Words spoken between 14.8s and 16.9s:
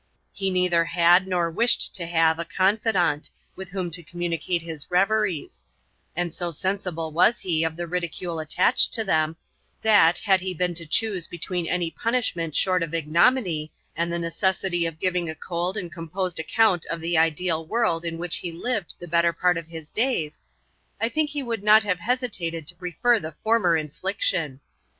of giving a cold and composed account